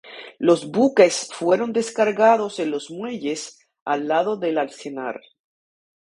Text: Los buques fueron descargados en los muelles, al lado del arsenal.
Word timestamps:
Los 0.39 0.71
buques 0.71 1.29
fueron 1.31 1.73
descargados 1.73 2.57
en 2.57 2.71
los 2.71 2.89
muelles, 2.89 3.59
al 3.85 4.07
lado 4.07 4.35
del 4.35 4.57
arsenal. 4.57 5.21